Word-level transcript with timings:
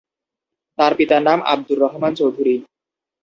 তার 0.77 0.91
পিতার 0.97 1.21
নাম 1.21 1.39
আব্দুর 1.43 1.77
রহমান 1.79 2.11
চৌধুরী। 2.15 2.55